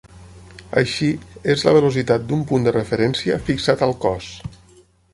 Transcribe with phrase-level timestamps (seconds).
[0.81, 1.09] Així,
[1.55, 4.35] és la velocitat d'un punt de referència fixat al cos.